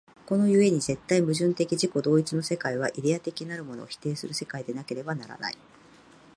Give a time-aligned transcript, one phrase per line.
[0.25, 5.55] この故に絶対矛盾的自己同一の世界は、イデヤ的なるものをも否定する世界でなければならない。